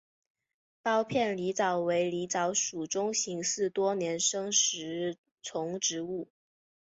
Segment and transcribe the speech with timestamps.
[0.83, 6.27] 苞片狸藻为狸藻属中型似多年生食虫植物。